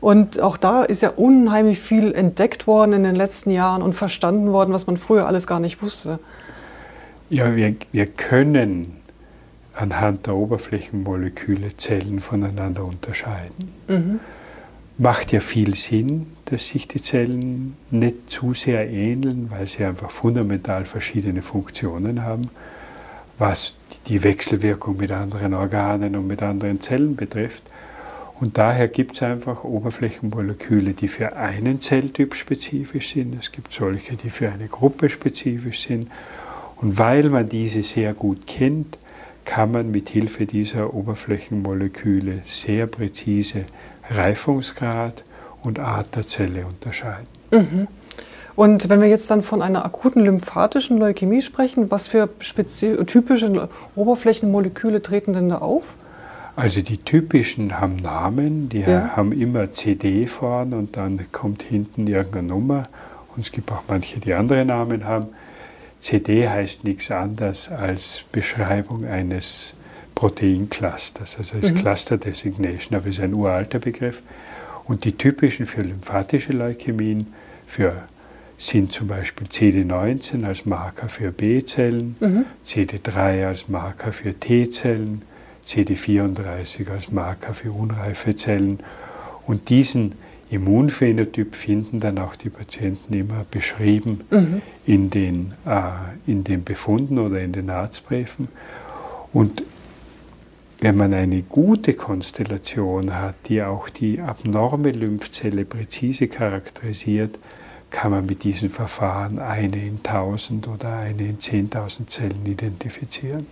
Und 0.00 0.40
auch 0.40 0.56
da 0.56 0.82
ist 0.82 1.02
ja 1.02 1.12
unheimlich 1.14 1.78
viel 1.78 2.14
entdeckt 2.14 2.66
worden 2.66 2.94
in 2.94 3.04
den 3.04 3.14
letzten 3.14 3.50
Jahren 3.50 3.82
und 3.82 3.92
verstanden 3.92 4.52
worden, 4.52 4.72
was 4.72 4.86
man 4.86 4.96
früher 4.96 5.26
alles 5.26 5.46
gar 5.46 5.60
nicht 5.60 5.82
wusste. 5.82 6.18
Ja, 7.32 7.56
wir, 7.56 7.74
wir 7.92 8.04
können 8.04 8.98
anhand 9.72 10.26
der 10.26 10.34
Oberflächenmoleküle 10.34 11.74
Zellen 11.78 12.20
voneinander 12.20 12.84
unterscheiden. 12.84 13.72
Mhm. 13.88 14.20
Macht 14.98 15.32
ja 15.32 15.40
viel 15.40 15.74
Sinn, 15.74 16.26
dass 16.44 16.68
sich 16.68 16.88
die 16.88 17.00
Zellen 17.00 17.74
nicht 17.90 18.28
zu 18.28 18.52
sehr 18.52 18.86
ähneln, 18.90 19.50
weil 19.50 19.66
sie 19.66 19.82
einfach 19.86 20.10
fundamental 20.10 20.84
verschiedene 20.84 21.40
Funktionen 21.40 22.22
haben, 22.22 22.50
was 23.38 23.76
die 24.08 24.22
Wechselwirkung 24.22 24.98
mit 24.98 25.10
anderen 25.10 25.54
Organen 25.54 26.14
und 26.16 26.26
mit 26.26 26.42
anderen 26.42 26.82
Zellen 26.82 27.16
betrifft. 27.16 27.62
Und 28.40 28.58
daher 28.58 28.88
gibt 28.88 29.14
es 29.14 29.22
einfach 29.22 29.64
Oberflächenmoleküle, 29.64 30.92
die 30.92 31.08
für 31.08 31.34
einen 31.34 31.80
Zelltyp 31.80 32.34
spezifisch 32.34 33.14
sind. 33.14 33.38
Es 33.40 33.52
gibt 33.52 33.72
solche, 33.72 34.16
die 34.16 34.28
für 34.28 34.52
eine 34.52 34.68
Gruppe 34.68 35.08
spezifisch 35.08 35.88
sind. 35.88 36.10
Und 36.82 36.98
weil 36.98 37.30
man 37.30 37.48
diese 37.48 37.82
sehr 37.82 38.12
gut 38.12 38.46
kennt, 38.46 38.98
kann 39.44 39.72
man 39.72 39.90
mit 39.90 40.08
Hilfe 40.08 40.46
dieser 40.46 40.92
Oberflächenmoleküle 40.92 42.42
sehr 42.44 42.86
präzise 42.86 43.64
Reifungsgrad 44.10 45.24
und 45.62 45.78
Art 45.78 46.14
der 46.16 46.26
Zelle 46.26 46.66
unterscheiden. 46.66 47.28
Mhm. 47.50 47.88
Und 48.54 48.88
wenn 48.88 49.00
wir 49.00 49.08
jetzt 49.08 49.30
dann 49.30 49.42
von 49.42 49.62
einer 49.62 49.84
akuten 49.84 50.24
lymphatischen 50.24 50.98
Leukämie 50.98 51.40
sprechen, 51.40 51.90
was 51.90 52.08
für 52.08 52.28
typische 53.06 53.68
Oberflächenmoleküle 53.94 55.00
treten 55.00 55.32
denn 55.32 55.48
da 55.48 55.58
auf? 55.58 55.84
Also 56.54 56.82
die 56.82 56.98
typischen 56.98 57.80
haben 57.80 57.96
Namen, 57.96 58.68
die 58.68 58.80
ja. 58.80 59.16
haben 59.16 59.32
immer 59.32 59.72
CD 59.72 60.26
vorne 60.26 60.76
und 60.76 60.96
dann 60.98 61.18
kommt 61.32 61.62
hinten 61.62 62.06
irgendeine 62.06 62.48
Nummer. 62.48 62.82
Und 63.34 63.42
es 63.42 63.52
gibt 63.52 63.72
auch 63.72 63.84
manche, 63.88 64.20
die 64.20 64.34
andere 64.34 64.64
Namen 64.66 65.04
haben. 65.04 65.28
CD 66.02 66.48
heißt 66.48 66.82
nichts 66.82 67.12
anderes 67.12 67.68
als 67.70 68.24
Beschreibung 68.32 69.06
eines 69.06 69.72
Proteinclusters, 70.16 71.38
also 71.38 71.56
als 71.56 71.70
mhm. 71.70 71.76
Cluster 71.76 72.18
Designation, 72.18 72.98
aber 72.98 73.06
ist 73.06 73.20
ein 73.20 73.32
uralter 73.32 73.78
Begriff. 73.78 74.20
Und 74.84 75.04
die 75.04 75.12
typischen 75.16 75.64
für 75.64 75.82
lymphatische 75.82 76.52
Leukämien 76.52 77.32
für, 77.68 77.94
sind 78.58 78.92
zum 78.92 79.06
Beispiel 79.06 79.46
CD19 79.46 80.44
als 80.44 80.66
Marker 80.66 81.08
für 81.08 81.30
B-Zellen, 81.30 82.16
mhm. 82.18 82.44
CD3 82.66 83.46
als 83.46 83.68
Marker 83.68 84.10
für 84.10 84.34
T-Zellen, 84.34 85.22
CD34 85.64 86.90
als 86.90 87.12
Marker 87.12 87.54
für 87.54 87.70
unreife 87.70 88.34
Zellen. 88.34 88.80
Und 89.46 89.68
diesen 89.68 90.16
Immunphänotyp 90.50 91.54
finden 91.54 92.00
dann 92.00 92.18
auch 92.18 92.36
die 92.36 92.50
Patienten 92.50 93.14
immer 93.14 93.44
beschrieben 93.50 94.20
mhm. 94.30 94.62
in, 94.84 95.10
den, 95.10 95.54
äh, 95.64 96.30
in 96.30 96.44
den 96.44 96.64
Befunden 96.64 97.18
oder 97.18 97.40
in 97.40 97.52
den 97.52 97.70
Arztbriefen. 97.70 98.48
Und 99.32 99.62
wenn 100.80 100.96
man 100.96 101.14
eine 101.14 101.42
gute 101.42 101.94
Konstellation 101.94 103.14
hat, 103.14 103.34
die 103.48 103.62
auch 103.62 103.88
die 103.88 104.20
abnorme 104.20 104.90
Lymphzelle 104.90 105.64
präzise 105.64 106.28
charakterisiert, 106.28 107.38
kann 107.90 108.10
man 108.10 108.26
mit 108.26 108.42
diesen 108.42 108.68
Verfahren 108.68 109.38
eine 109.38 109.76
in 109.76 110.00
1000 110.02 110.66
oder 110.66 110.96
eine 110.96 111.22
in 111.22 111.38
10.000 111.38 112.08
Zellen 112.08 112.44
identifizieren. 112.44 113.46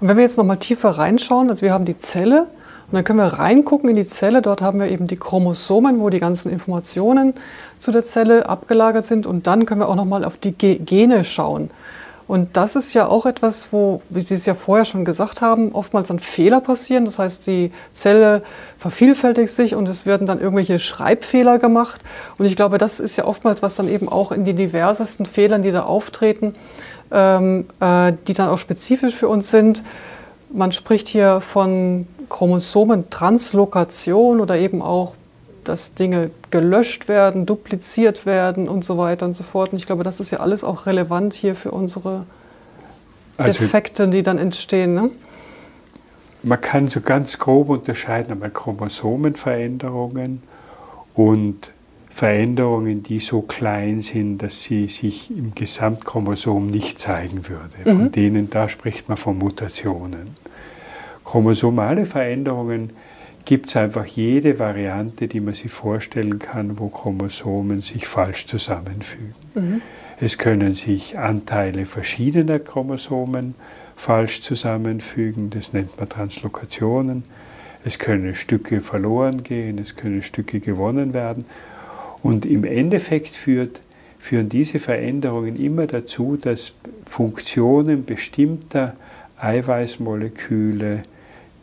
Und 0.00 0.08
wenn 0.08 0.16
wir 0.16 0.24
jetzt 0.24 0.38
nochmal 0.38 0.58
tiefer 0.58 0.90
reinschauen, 0.90 1.50
also 1.50 1.62
wir 1.62 1.72
haben 1.72 1.84
die 1.84 1.98
Zelle, 1.98 2.48
und 2.94 2.98
dann 2.98 3.04
können 3.06 3.18
wir 3.18 3.40
reingucken 3.40 3.90
in 3.90 3.96
die 3.96 4.06
Zelle. 4.06 4.40
Dort 4.40 4.62
haben 4.62 4.78
wir 4.78 4.88
eben 4.88 5.08
die 5.08 5.16
Chromosomen, 5.16 5.98
wo 5.98 6.10
die 6.10 6.20
ganzen 6.20 6.52
Informationen 6.52 7.34
zu 7.76 7.90
der 7.90 8.04
Zelle 8.04 8.48
abgelagert 8.48 9.04
sind. 9.04 9.26
Und 9.26 9.48
dann 9.48 9.66
können 9.66 9.80
wir 9.80 9.88
auch 9.88 9.96
noch 9.96 10.04
mal 10.04 10.24
auf 10.24 10.36
die 10.36 10.52
Gene 10.52 11.24
schauen. 11.24 11.70
Und 12.28 12.56
das 12.56 12.76
ist 12.76 12.94
ja 12.94 13.08
auch 13.08 13.26
etwas, 13.26 13.72
wo, 13.72 14.00
wie 14.10 14.20
Sie 14.20 14.34
es 14.34 14.46
ja 14.46 14.54
vorher 14.54 14.84
schon 14.84 15.04
gesagt 15.04 15.42
haben, 15.42 15.72
oftmals 15.72 16.06
dann 16.06 16.20
Fehler 16.20 16.60
passieren. 16.60 17.04
Das 17.04 17.18
heißt, 17.18 17.48
die 17.48 17.72
Zelle 17.90 18.44
vervielfältigt 18.78 19.52
sich 19.52 19.74
und 19.74 19.88
es 19.88 20.06
werden 20.06 20.28
dann 20.28 20.38
irgendwelche 20.38 20.78
Schreibfehler 20.78 21.58
gemacht. 21.58 22.00
Und 22.38 22.46
ich 22.46 22.54
glaube, 22.54 22.78
das 22.78 23.00
ist 23.00 23.16
ja 23.16 23.24
oftmals, 23.24 23.60
was 23.60 23.74
dann 23.74 23.88
eben 23.88 24.08
auch 24.08 24.30
in 24.30 24.44
die 24.44 24.54
diversesten 24.54 25.26
Fehlern, 25.26 25.62
die 25.62 25.72
da 25.72 25.82
auftreten, 25.82 26.54
ähm, 27.10 27.66
äh, 27.80 28.12
die 28.28 28.34
dann 28.34 28.50
auch 28.50 28.58
spezifisch 28.58 29.16
für 29.16 29.26
uns 29.26 29.50
sind. 29.50 29.82
Man 30.52 30.70
spricht 30.70 31.08
hier 31.08 31.40
von 31.40 32.06
Chromosomentranslokation 32.28 34.40
oder 34.40 34.56
eben 34.56 34.82
auch, 34.82 35.14
dass 35.64 35.94
Dinge 35.94 36.30
gelöscht 36.50 37.08
werden, 37.08 37.46
dupliziert 37.46 38.26
werden 38.26 38.68
und 38.68 38.84
so 38.84 38.98
weiter 38.98 39.26
und 39.26 39.34
so 39.34 39.44
fort. 39.44 39.72
Und 39.72 39.78
ich 39.78 39.86
glaube, 39.86 40.04
das 40.04 40.20
ist 40.20 40.30
ja 40.30 40.40
alles 40.40 40.64
auch 40.64 40.86
relevant 40.86 41.32
hier 41.32 41.54
für 41.54 41.70
unsere 41.70 42.26
also, 43.36 43.58
Defekte, 43.58 44.08
die 44.08 44.22
dann 44.22 44.38
entstehen. 44.38 44.94
Ne? 44.94 45.10
Man 46.42 46.60
kann 46.60 46.88
so 46.88 47.00
ganz 47.00 47.38
grob 47.38 47.70
unterscheiden 47.70 48.32
einmal 48.32 48.50
Chromosomenveränderungen 48.50 50.42
und 51.14 51.70
Veränderungen, 52.10 53.02
die 53.02 53.18
so 53.18 53.42
klein 53.42 54.00
sind, 54.00 54.38
dass 54.38 54.62
sie 54.62 54.86
sich 54.86 55.36
im 55.36 55.54
Gesamtchromosom 55.54 56.68
nicht 56.68 57.00
zeigen 57.00 57.48
würde. 57.48 57.74
Von 57.82 58.04
mhm. 58.04 58.12
denen, 58.12 58.50
da 58.50 58.68
spricht 58.68 59.08
man 59.08 59.16
von 59.16 59.38
Mutationen. 59.38 60.36
Chromosomale 61.24 62.06
Veränderungen 62.06 62.90
gibt 63.44 63.68
es 63.68 63.76
einfach 63.76 64.06
jede 64.06 64.58
Variante, 64.58 65.28
die 65.28 65.40
man 65.40 65.54
sich 65.54 65.70
vorstellen 65.70 66.38
kann, 66.38 66.78
wo 66.78 66.88
Chromosomen 66.88 67.82
sich 67.82 68.06
falsch 68.06 68.46
zusammenfügen. 68.46 69.34
Mhm. 69.54 69.82
Es 70.20 70.38
können 70.38 70.72
sich 70.74 71.18
Anteile 71.18 71.84
verschiedener 71.84 72.58
Chromosomen 72.58 73.54
falsch 73.96 74.42
zusammenfügen, 74.42 75.50
das 75.50 75.72
nennt 75.72 75.96
man 75.98 76.08
Translokationen. 76.08 77.24
Es 77.84 77.98
können 77.98 78.34
Stücke 78.34 78.80
verloren 78.80 79.42
gehen, 79.42 79.78
es 79.78 79.94
können 79.94 80.22
Stücke 80.22 80.60
gewonnen 80.60 81.12
werden. 81.12 81.44
Und 82.22 82.46
im 82.46 82.64
Endeffekt 82.64 83.28
führt, 83.28 83.80
führen 84.18 84.48
diese 84.48 84.78
Veränderungen 84.78 85.56
immer 85.56 85.86
dazu, 85.86 86.38
dass 86.40 86.72
Funktionen 87.04 88.06
bestimmter 88.06 88.94
Eiweißmoleküle 89.38 91.02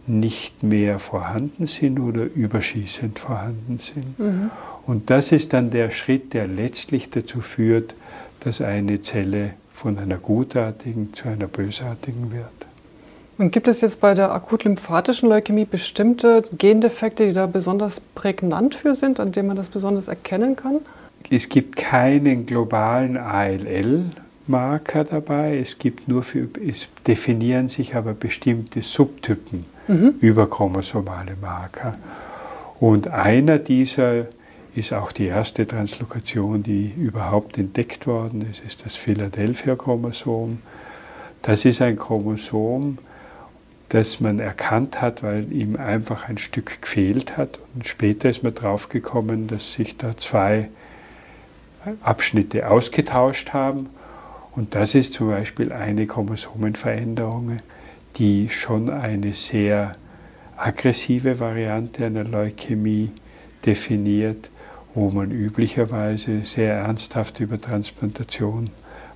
nicht 0.08 0.64
mehr 0.64 1.00
vorhanden 1.00 1.68
sind 1.68 2.00
oder 2.00 2.24
überschießend 2.24 3.20
vorhanden 3.20 3.78
sind. 3.78 4.20
Mhm. 4.20 4.52
Und 4.86 5.10
das 5.10 5.32
ist 5.32 5.54
dann 5.54 5.70
der 5.70 5.90
Schritt, 5.90 6.34
der 6.34 6.48
letztlich 6.48 7.10
dazu 7.10 7.42
führt, 7.42 7.94
dass 8.42 8.62
eine 8.62 9.02
Zelle 9.02 9.54
von 9.70 9.98
einer 9.98 10.18
gutartigen 10.18 11.14
zu 11.14 11.30
einer 11.30 11.48
bösartigen 11.48 12.32
wird. 12.32 12.46
Und 13.38 13.52
gibt 13.52 13.68
es 13.68 13.82
jetzt 13.82 14.00
bei 14.00 14.14
der 14.14 14.32
akut-lymphatischen 14.32 15.28
Leukämie 15.28 15.66
bestimmte 15.66 16.44
Gendefekte, 16.58 17.26
die 17.26 17.34
da 17.34 17.48
besonders 17.48 18.00
prägnant 18.00 18.76
für 18.76 18.94
sind, 18.94 19.20
an 19.20 19.32
denen 19.32 19.48
man 19.48 19.58
das 19.58 19.70
besonders 19.70 20.08
erkennen 20.08 20.56
kann? 20.56 20.80
Es 21.30 21.50
gibt 21.50 21.76
keinen 21.76 22.46
globalen 22.46 23.18
ALL-Marker 24.48 25.04
dabei. 25.04 25.58
Es 25.58 25.78
gibt 25.78 26.08
nur 26.08 26.24
für, 26.24 26.48
es 26.66 26.90
definieren 27.08 27.68
sich 27.68 27.96
aber 27.96 28.14
bestimmte 28.14 28.82
Subtypen 28.82 29.66
mhm. 29.88 30.16
überchromosomale 30.20 31.36
Marker. 31.42 31.98
Und 32.80 33.10
einer 33.10 33.60
dieser 33.60 34.26
ist 34.74 34.94
auch 34.94 35.12
die 35.12 35.26
erste 35.26 35.68
Translokation, 35.68 36.64
die 36.64 36.92
überhaupt 36.98 37.58
entdeckt 37.58 38.08
worden 38.08 38.48
ist, 38.50 38.64
ist 38.64 38.86
das 38.86 38.96
Philadelphia-Chromosom. 38.96 40.60
Das 41.42 41.66
ist 41.66 41.82
ein 41.82 41.98
Chromosom, 41.98 42.98
das 43.90 44.22
man 44.22 44.40
erkannt 44.40 45.02
hat, 45.02 45.24
weil 45.24 45.52
ihm 45.52 45.76
einfach 45.76 46.30
ein 46.30 46.38
Stück 46.38 46.82
gefehlt 46.82 47.36
hat. 47.38 47.60
Und 47.76 47.86
später 47.86 48.30
ist 48.30 48.44
man 48.44 48.56
draufgekommen, 48.56 49.48
dass 49.48 49.74
sich 49.74 49.98
da 49.98 50.16
zwei 50.16 50.70
Abschnitte 52.02 52.70
ausgetauscht 52.70 53.52
haben. 53.52 53.90
Und 54.56 54.76
das 54.76 54.96
ist 54.96 55.14
zum 55.14 55.30
Beispiel 55.30 55.72
eine 55.72 56.06
Chromosomenveränderung, 56.06 57.58
die 58.18 58.50
schon 58.50 58.90
eine 58.90 59.34
sehr 59.34 59.94
aggressive 60.58 61.40
Variante 61.40 62.06
einer 62.06 62.24
Leukämie 62.24 63.12
definiert, 63.66 64.50
wo 64.94 65.10
man 65.10 65.32
üblicherweise 65.32 66.44
sehr 66.44 66.76
ernsthaft 66.76 67.40
über 67.40 67.60
Transplantation 67.60 68.70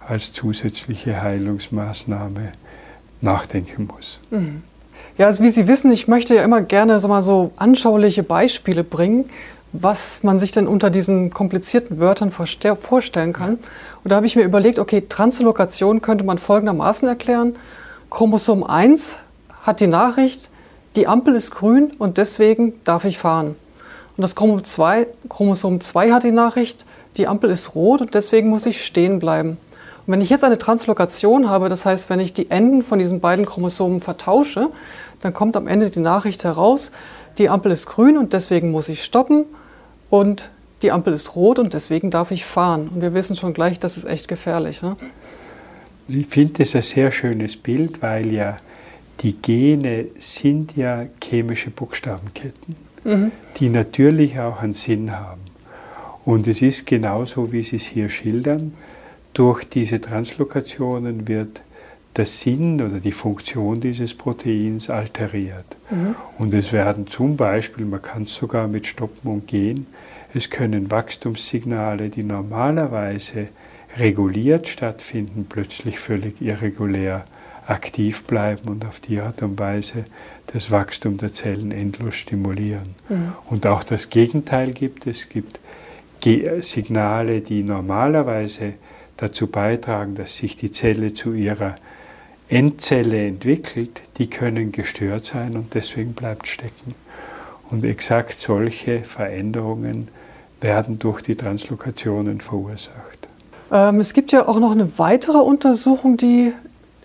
als 0.08 0.32
zusätzliche 0.32 1.22
Heilungsmaßnahme 1.22 2.54
nachdenken 3.22 3.88
muss. 3.88 4.20
Mhm. 4.30 4.64
Ja, 5.18 5.28
also 5.28 5.44
wie 5.44 5.50
Sie 5.50 5.68
wissen, 5.68 5.92
ich 5.92 6.08
möchte 6.08 6.36
ja 6.36 6.44
immer 6.44 6.62
gerne 6.62 7.00
so, 7.00 7.08
mal 7.08 7.24
so 7.24 7.52
anschauliche 7.56 8.24
Beispiele 8.24 8.84
bringen, 8.84 9.26
was 9.82 10.24
man 10.24 10.40
sich 10.40 10.52
denn 10.52 10.68
unter 10.68 10.90
diesen 10.90 11.32
komplizierten 11.32 12.00
Wörtern 12.00 12.32
vorstellen 12.32 13.34
kann. 13.34 13.60
Und 14.04 14.12
da 14.12 14.16
habe 14.16 14.26
ich 14.26 14.36
mir 14.36 14.44
überlegt, 14.44 14.80
okay, 14.80 15.04
Translokation 15.08 16.02
könnte 16.02 16.24
man 16.24 16.38
folgendermaßen 16.38 17.08
erklären. 17.08 17.56
Chromosom 18.10 18.64
1 18.64 19.20
hat 19.64 19.80
die 19.80 19.88
Nachricht, 19.88 20.50
die 20.96 21.08
Ampel 21.08 21.36
ist 21.36 21.52
grün 21.52 21.92
und 21.98 22.18
deswegen 22.18 22.74
darf 22.84 23.06
ich 23.06 23.18
fahren. 23.18 23.56
Und 24.16 24.22
das 24.22 24.36
Chromosom 24.36 25.82
2, 25.82 26.12
hat 26.12 26.24
die 26.24 26.32
Nachricht, 26.32 26.86
die 27.18 27.28
Ampel 27.28 27.50
ist 27.50 27.76
rot 27.76 28.02
und 28.02 28.14
deswegen 28.14 28.50
muss 28.50 28.66
ich 28.66 28.86
stehen 28.86 29.20
bleiben. 29.20 29.58
Und 30.08 30.14
wenn 30.14 30.22
ich 30.22 30.30
jetzt 30.30 30.44
eine 30.44 30.58
Translokation 30.58 31.50
habe, 31.50 31.68
das 31.68 31.86
heißt, 31.86 32.10
wenn 32.10 32.20
ich 32.20 32.34
die 32.34 32.50
Enden 32.50 32.82
von 32.82 33.00
diesen 33.00 33.20
beiden 33.20 33.46
Chromosomen 33.46 34.00
vertausche, 34.00 34.70
dann 35.22 35.34
kommt 35.34 35.58
am 35.58 35.68
Ende 35.68 35.90
die 35.90 36.00
Nachricht 36.00 36.44
heraus, 36.44 36.92
die 37.38 37.50
Ampel 37.50 37.72
ist 37.72 37.88
grün 37.88 38.18
und 38.18 38.32
deswegen 38.32 38.72
muss 38.72 38.88
ich 38.88 39.04
stoppen 39.04 39.46
und 40.10 40.50
die 40.82 40.92
Ampel 40.92 41.14
ist 41.14 41.36
rot 41.36 41.60
und 41.60 41.74
deswegen 41.74 42.12
darf 42.12 42.32
ich 42.32 42.46
fahren. 42.46 42.90
Und 42.94 43.02
wir 43.02 43.14
wissen 43.14 43.36
schon 43.36 43.54
gleich, 43.54 43.80
das 43.80 43.98
ist 43.98 44.06
echt 44.06 44.28
gefährlich. 44.28 44.82
Ne? 44.82 44.96
Ich 46.08 46.28
finde 46.28 46.54
das 46.60 46.76
ein 46.76 46.82
sehr 46.82 47.12
schönes 47.12 47.58
Bild, 47.58 48.02
weil 48.02 48.32
ja 48.32 48.58
die 49.22 49.34
Gene 49.34 50.08
sind 50.20 50.76
ja 50.76 51.06
chemische 51.24 51.72
Buchstabenketten, 51.72 52.76
mhm. 53.04 53.32
die 53.58 53.70
natürlich 53.70 54.40
auch 54.40 54.62
einen 54.62 54.74
Sinn 54.74 55.18
haben. 55.18 55.42
Und 56.26 56.48
es 56.48 56.62
ist 56.62 56.86
genauso, 56.86 57.52
wie 57.52 57.64
Sie 57.64 57.78
es 57.78 57.86
hier 57.86 58.10
schildern. 58.10 58.74
Durch 59.34 59.64
diese 59.64 60.02
Translokationen 60.02 61.28
wird 61.28 61.62
der 62.16 62.26
Sinn 62.26 62.82
oder 62.82 63.00
die 63.00 63.12
Funktion 63.12 63.80
dieses 63.80 64.14
Proteins 64.14 64.90
alteriert. 64.90 65.78
Mhm. 65.90 66.16
Und 66.38 66.54
es 66.54 66.72
werden 66.72 67.08
zum 67.08 67.36
Beispiel, 67.36 67.86
man 67.86 68.02
kann 68.02 68.24
es 68.24 68.34
sogar 68.34 68.68
mit 68.68 68.88
Stoppen 68.88 69.32
und 69.32 69.48
Gehen, 69.48 69.88
es 70.36 70.50
können 70.50 70.92
Wachstumssignale, 70.92 72.10
die 72.10 72.24
normalerweise 72.24 73.48
reguliert 73.98 74.68
stattfinden, 74.68 75.46
plötzlich 75.48 76.00
völlig 76.00 76.42
irregulär 76.42 77.26
aktiv 77.68 78.24
bleiben 78.24 78.68
und 78.70 78.86
auf 78.86 79.00
die 79.00 79.20
Art 79.20 79.42
und 79.42 79.58
Weise 79.58 80.06
das 80.48 80.70
Wachstum 80.72 81.18
der 81.18 81.34
Zellen 81.34 81.72
endlos 81.72 82.16
stimulieren. 82.16 82.96
Mhm. 83.10 83.34
Und 83.50 83.66
auch 83.66 83.84
das 83.84 84.10
Gegenteil 84.10 84.72
gibt 84.74 85.08
es. 85.08 85.22
Es 85.22 85.30
gibt 85.30 85.60
Signale, 86.62 87.42
die 87.42 87.64
normalerweise 87.64 88.74
dazu 89.16 89.48
beitragen, 89.48 90.16
dass 90.16 90.38
sich 90.38 90.58
die 90.58 90.72
Zelle 90.72 91.14
zu 91.14 91.34
ihrer 91.34 91.76
Endzelle 92.50 93.28
entwickelt, 93.28 94.02
die 94.18 94.30
können 94.30 94.72
gestört 94.72 95.24
sein 95.24 95.56
und 95.56 95.76
deswegen 95.76 96.14
bleibt 96.14 96.48
stecken. 96.48 96.96
Und 97.70 97.86
exakt 97.86 98.34
solche 98.34 99.04
Veränderungen 99.04 100.10
werden 100.66 100.98
durch 100.98 101.22
die 101.22 101.36
Translokationen 101.36 102.42
verursacht. 102.42 103.28
Ähm, 103.72 104.00
es 104.00 104.14
gibt 104.14 104.32
ja 104.32 104.48
auch 104.48 104.60
noch 104.60 104.72
eine 104.72 104.98
weitere 104.98 105.38
Untersuchung, 105.38 106.18
die 106.18 106.54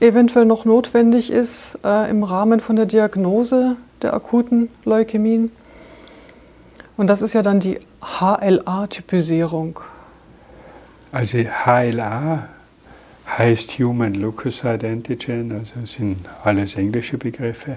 eventuell 0.01 0.47
noch 0.47 0.65
notwendig 0.65 1.31
ist 1.31 1.79
äh, 1.85 2.11
im 2.11 2.25
Rahmen 2.25 2.61
von 2.61 2.77
der 2.77 2.87
Diagnose 2.87 3.77
der 4.01 4.15
akuten 4.15 4.71
Leukämien. 4.87 5.53
Und 6.97 7.09
das 7.09 7.21
ist 7.21 7.35
ja 7.35 7.43
dann 7.43 7.61
die 7.61 7.79
HLA-Typisierung. 8.01 9.81
Also 11.13 11.37
HLA 11.39 12.49
heißt 13.29 13.79
Human 13.79 14.15
Leukocyte 14.15 14.89
Antigen, 14.89 15.53
also 15.53 15.75
sind 15.85 16.25
alles 16.45 16.77
englische 16.77 17.19
Begriffe, 17.19 17.77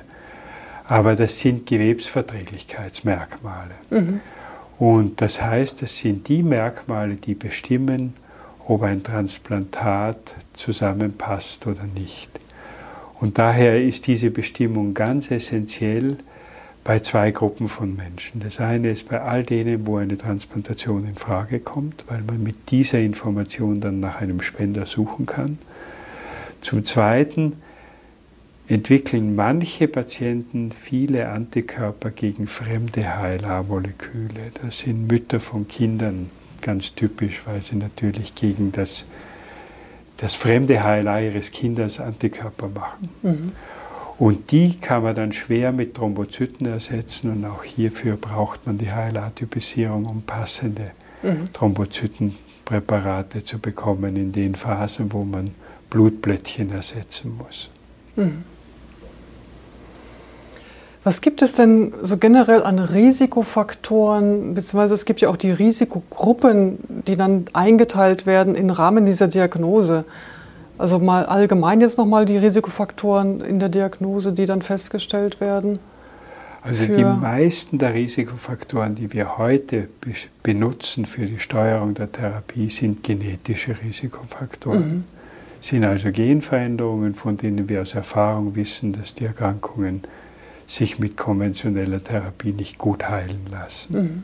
aber 0.88 1.18
das 1.18 1.40
sind 1.40 1.66
Gewebsverträglichkeitsmerkmale. 1.66 3.72
Mhm. 3.90 4.22
Und 4.80 5.22
das 5.22 5.42
heißt, 5.42 5.82
das 5.82 5.98
sind 5.98 6.28
die 6.28 6.44
Merkmale, 6.44 7.16
die 7.16 7.36
bestimmen, 7.36 8.14
ob 8.68 8.84
ein 8.84 9.04
Transplantat 9.04 10.36
zusammenpasst 10.54 11.68
oder 11.68 11.84
nicht. 11.84 12.30
Und 13.20 13.38
daher 13.38 13.82
ist 13.82 14.08
diese 14.08 14.32
Bestimmung 14.32 14.94
ganz 14.94 15.32
essentiell 15.32 16.18
bei 16.84 17.00
zwei 17.00 17.32
Gruppen 17.32 17.68
von 17.68 17.96
Menschen. 17.96 18.42
Das 18.42 18.60
eine 18.60 18.92
ist 18.92 19.08
bei 19.08 19.22
all 19.22 19.44
denen, 19.44 19.88
wo 19.88 19.98
eine 19.98 20.18
Transplantation 20.18 21.08
in 21.08 21.16
Frage 21.16 21.60
kommt, 21.60 22.04
weil 22.08 22.22
man 22.22 22.44
mit 22.44 22.72
dieser 22.72 23.00
Information 23.00 23.80
dann 23.80 24.00
nach 24.02 24.20
einem 24.20 24.42
Spender 24.42 24.86
suchen 24.86 25.26
kann. 25.26 25.58
Zum 26.62 26.84
Zweiten 26.84 27.54
entwickeln 28.74 29.36
manche 29.36 29.88
Patienten 29.88 30.72
viele 30.72 31.30
Antikörper 31.30 32.10
gegen 32.10 32.48
fremde 32.48 33.04
HLA-Moleküle. 33.04 34.52
Das 34.64 34.80
sind 34.80 35.08
Mütter 35.08 35.40
von 35.40 35.68
Kindern 35.68 36.32
ganz 36.62 36.96
typisch, 36.96 37.44
weil 37.46 37.62
sie 37.62 37.76
natürlich 37.76 38.34
gegen 38.34 38.72
das, 38.72 39.06
das 40.18 40.34
fremde 40.34 40.84
HLA 40.84 41.22
ihres 41.22 41.52
Kindes 41.52 42.00
Antikörper 42.00 42.70
machen. 42.70 43.10
Mhm. 43.22 43.52
Und 44.18 44.52
die 44.52 44.80
kann 44.80 45.04
man 45.04 45.16
dann 45.16 45.34
schwer 45.34 45.72
mit 45.72 45.94
Thrombozyten 45.96 46.66
ersetzen 46.66 47.32
und 47.32 47.46
auch 47.46 47.64
hierfür 47.64 48.16
braucht 48.16 48.66
man 48.66 48.80
die 48.80 48.92
HLA-Typisierung, 48.92 50.06
um 50.06 50.24
passende 50.24 50.86
mhm. 51.22 51.54
Thrombozytenpräparate 51.54 53.44
zu 53.44 53.60
bekommen 53.60 54.16
in 54.16 54.32
den 54.32 54.56
Phasen, 54.56 55.14
wo 55.14 55.24
man 55.24 55.52
Blutblättchen 55.92 56.72
ersetzen 56.72 57.38
muss. 57.38 57.70
Mhm. 58.16 58.44
Was 61.04 61.20
gibt 61.20 61.42
es 61.42 61.54
denn 61.54 61.94
so 62.02 62.18
generell 62.18 62.64
an 62.64 62.80
Risikofaktoren, 62.80 64.54
beziehungsweise 64.54 64.94
es 64.94 65.04
gibt 65.04 65.20
ja 65.20 65.30
auch 65.30 65.36
die 65.36 65.52
Risikogruppen, 65.52 66.78
die 67.06 67.18
dann 67.18 67.46
eingeteilt 67.52 68.26
werden 68.26 68.56
im 68.56 68.70
Rahmen 68.70 69.06
dieser 69.06 69.28
Diagnose? 69.28 70.06
Also 70.78 71.00
mal 71.00 71.26
allgemein 71.26 71.82
jetzt 71.82 71.98
nochmal 71.98 72.26
die 72.26 72.38
Risikofaktoren 72.38 73.42
in 73.42 73.60
der 73.60 73.70
Diagnose, 73.70 74.32
die 74.32 74.46
dann 74.46 74.62
festgestellt 74.62 75.42
werden. 75.42 75.80
Also 76.62 76.86
die 76.86 77.04
meisten 77.04 77.78
der 77.78 77.94
Risikofaktoren, 77.94 78.96
die 78.96 79.12
wir 79.12 79.38
heute 79.38 79.90
benutzen 80.44 81.06
für 81.06 81.26
die 81.26 81.38
Steuerung 81.38 81.94
der 81.94 82.10
Therapie, 82.10 82.70
sind 82.70 83.04
genetische 83.04 83.76
Risikofaktoren. 83.84 84.88
Mhm. 84.88 85.04
Sind 85.60 85.84
also 85.84 86.12
Genveränderungen, 86.12 87.16
von 87.16 87.36
denen 87.36 87.68
wir 87.68 87.82
aus 87.82 87.94
Erfahrung 87.96 88.56
wissen, 88.56 88.94
dass 88.94 89.14
die 89.14 89.26
Erkrankungen 89.26 90.04
sich 90.66 91.00
mit 91.00 91.18
konventioneller 91.18 92.04
Therapie 92.04 92.54
nicht 92.54 92.78
gut 92.78 93.10
heilen 93.10 93.48
lassen. 93.52 93.94
Mhm. 93.94 94.24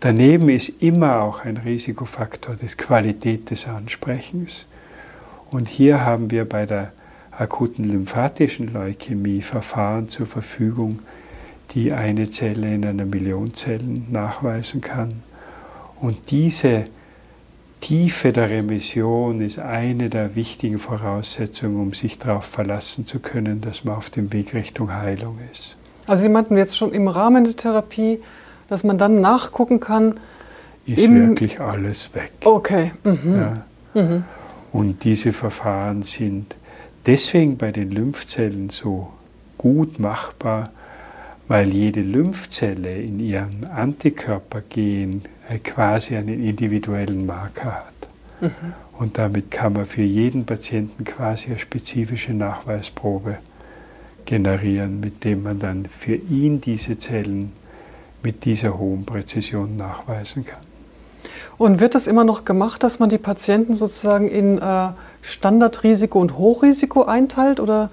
Daneben 0.00 0.48
ist 0.48 0.68
immer 0.80 1.22
auch 1.22 1.44
ein 1.44 1.56
Risikofaktor 1.56 2.54
die 2.54 2.66
Qualität 2.68 3.50
des 3.50 3.66
Ansprechens. 3.66 4.66
Und 5.50 5.68
hier 5.68 6.04
haben 6.04 6.30
wir 6.30 6.48
bei 6.48 6.66
der 6.66 6.92
akuten 7.32 7.84
lymphatischen 7.84 8.72
Leukämie 8.72 9.42
Verfahren 9.42 10.08
zur 10.08 10.26
Verfügung, 10.26 11.00
die 11.70 11.92
eine 11.92 12.30
Zelle 12.30 12.70
in 12.70 12.84
einer 12.84 13.04
Million 13.04 13.54
Zellen 13.54 14.06
nachweisen 14.10 14.80
kann. 14.80 15.22
Und 16.00 16.30
diese 16.30 16.86
Tiefe 17.80 18.32
der 18.32 18.50
Remission 18.50 19.40
ist 19.40 19.58
eine 19.58 20.10
der 20.10 20.34
wichtigen 20.34 20.78
Voraussetzungen, 20.78 21.80
um 21.80 21.92
sich 21.92 22.18
darauf 22.18 22.44
verlassen 22.44 23.06
zu 23.06 23.20
können, 23.20 23.60
dass 23.60 23.84
man 23.84 23.96
auf 23.96 24.10
dem 24.10 24.32
Weg 24.32 24.54
Richtung 24.54 24.92
Heilung 24.92 25.38
ist. 25.52 25.76
Also 26.06 26.22
Sie 26.22 26.28
meinten 26.28 26.56
jetzt 26.56 26.76
schon 26.76 26.92
im 26.92 27.06
Rahmen 27.06 27.44
der 27.44 27.54
Therapie, 27.54 28.20
dass 28.68 28.82
man 28.82 28.98
dann 28.98 29.20
nachgucken 29.20 29.78
kann. 29.78 30.18
Ist 30.86 31.10
wirklich 31.10 31.60
alles 31.60 32.14
weg. 32.14 32.32
Okay. 32.44 32.92
Mhm. 33.04 33.36
Ja. 33.36 34.02
Mhm. 34.02 34.24
Und 34.72 35.04
diese 35.04 35.32
Verfahren 35.32 36.02
sind 36.02 36.56
deswegen 37.06 37.56
bei 37.56 37.72
den 37.72 37.90
Lymphzellen 37.90 38.70
so 38.70 39.08
gut 39.56 39.98
machbar, 39.98 40.70
weil 41.48 41.68
jede 41.72 42.02
Lymphzelle 42.02 43.00
in 43.00 43.18
ihrem 43.18 43.60
Antikörpergen 43.74 45.22
äh, 45.48 45.58
quasi 45.58 46.14
einen 46.16 46.44
individuellen 46.44 47.26
Marker 47.26 47.86
hat. 47.86 47.94
Mhm. 48.40 48.74
Und 48.98 49.16
damit 49.18 49.50
kann 49.50 49.72
man 49.72 49.86
für 49.86 50.02
jeden 50.02 50.44
Patienten 50.44 51.04
quasi 51.04 51.48
eine 51.48 51.58
spezifische 51.58 52.34
Nachweisprobe 52.34 53.38
generieren, 54.26 55.00
mit 55.00 55.24
dem 55.24 55.42
man 55.42 55.58
dann 55.58 55.86
für 55.86 56.16
ihn 56.16 56.60
diese 56.60 56.98
Zellen 56.98 57.52
mit 58.22 58.44
dieser 58.44 58.78
hohen 58.78 59.06
Präzision 59.06 59.76
nachweisen 59.76 60.44
kann. 60.44 60.60
Und 61.56 61.80
wird 61.80 61.94
das 61.94 62.06
immer 62.06 62.24
noch 62.24 62.44
gemacht, 62.44 62.82
dass 62.82 62.98
man 62.98 63.08
die 63.08 63.18
Patienten 63.18 63.74
sozusagen 63.74 64.28
in 64.28 64.58
äh, 64.58 64.88
Standardrisiko 65.22 66.20
und 66.20 66.36
Hochrisiko 66.36 67.04
einteilt 67.04 67.58
oder 67.58 67.90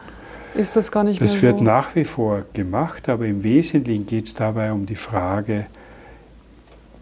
ist 0.56 0.76
das 0.76 0.92
gar 0.92 1.04
nicht 1.04 1.22
das 1.22 1.32
mehr 1.32 1.42
so? 1.42 1.48
Das 1.48 1.56
wird 1.56 1.62
nach 1.62 1.96
wie 1.96 2.06
vor 2.06 2.46
gemacht, 2.54 3.10
aber 3.10 3.26
im 3.26 3.44
Wesentlichen 3.44 4.06
geht 4.06 4.28
es 4.28 4.34
dabei 4.34 4.72
um 4.72 4.86
die 4.86 4.96
Frage, 4.96 5.66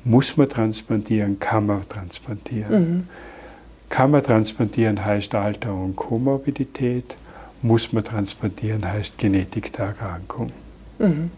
muss 0.04 0.36
man 0.38 0.50
transplantieren, 0.50 1.40
kann 1.40 1.66
man 1.66 1.88
transplantieren. 1.88 2.74
Mhm. 2.74 3.08
Kann 3.90 4.12
man 4.12 4.24
transplantieren 4.24 5.04
heißt 5.04 5.36
Alter 5.36 5.74
und 5.74 5.96
Komorbidität, 5.96 7.16
muss 7.62 7.94
man 7.94 8.04
transplantieren 8.04 8.86
heißt 8.86 9.18
Genetik 9.18 9.72
der 9.74 9.86
Erkrankung. 9.88 10.52
Mhm. 11.00 11.32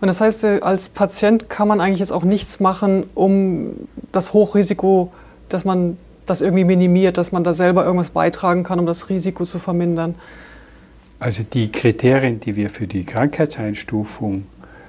Und 0.00 0.08
das 0.08 0.20
heißt, 0.20 0.44
äh, 0.44 0.60
als 0.62 0.88
Patient 0.88 1.48
kann 1.48 1.68
man 1.68 1.80
eigentlich 1.80 2.00
jetzt 2.00 2.10
auch 2.10 2.24
nichts 2.24 2.58
machen, 2.58 3.04
um 3.14 3.74
das 4.10 4.32
Hochrisiko, 4.32 5.12
dass 5.48 5.64
man 5.64 5.96
das 6.26 6.40
irgendwie 6.40 6.64
minimiert, 6.64 7.18
dass 7.18 7.30
man 7.30 7.44
da 7.44 7.54
selber 7.54 7.84
irgendwas 7.84 8.10
beitragen 8.10 8.64
kann, 8.64 8.80
um 8.80 8.86
das 8.86 9.08
Risiko 9.08 9.44
zu 9.44 9.58
vermindern. 9.58 10.16
Also 11.22 11.44
die 11.44 11.70
Kriterien, 11.70 12.40
die 12.40 12.56
wir 12.56 12.68
für 12.68 12.88
die 12.88 13.04
Krankheitseinstufung 13.04 14.44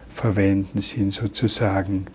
verwenden, 0.10 0.82
sind 0.82 1.14
sozusagen 1.14 2.08